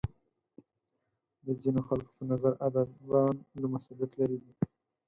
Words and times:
د 1.45 1.47
ځینو 1.61 1.81
خلکو 1.87 2.11
په 2.17 2.23
نظر 2.31 2.51
ادیبان 2.67 3.33
له 3.61 3.67
مسولیت 3.73 4.11
لرې 4.19 4.37
دي. 4.43 4.51